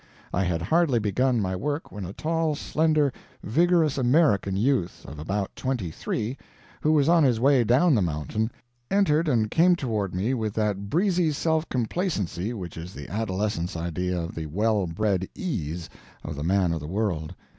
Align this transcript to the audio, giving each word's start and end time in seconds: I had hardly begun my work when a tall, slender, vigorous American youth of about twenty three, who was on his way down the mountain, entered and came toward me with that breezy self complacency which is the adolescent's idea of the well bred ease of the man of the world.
I 0.33 0.43
had 0.45 0.63
hardly 0.63 0.97
begun 0.97 1.39
my 1.43 1.55
work 1.55 1.91
when 1.91 2.05
a 2.05 2.13
tall, 2.13 2.55
slender, 2.55 3.13
vigorous 3.43 3.99
American 3.99 4.57
youth 4.57 5.05
of 5.07 5.19
about 5.19 5.55
twenty 5.55 5.91
three, 5.91 6.39
who 6.81 6.91
was 6.93 7.07
on 7.07 7.23
his 7.23 7.39
way 7.39 7.63
down 7.63 7.93
the 7.93 8.01
mountain, 8.01 8.49
entered 8.89 9.27
and 9.27 9.51
came 9.51 9.75
toward 9.75 10.15
me 10.15 10.33
with 10.33 10.55
that 10.55 10.89
breezy 10.89 11.31
self 11.31 11.69
complacency 11.69 12.51
which 12.51 12.77
is 12.77 12.95
the 12.95 13.07
adolescent's 13.09 13.77
idea 13.77 14.19
of 14.19 14.33
the 14.33 14.47
well 14.47 14.87
bred 14.87 15.29
ease 15.35 15.87
of 16.23 16.35
the 16.35 16.43
man 16.43 16.73
of 16.73 16.79
the 16.79 16.87
world. 16.87 17.35